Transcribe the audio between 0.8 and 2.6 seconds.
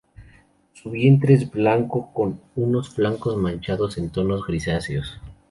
vientre es blanco, con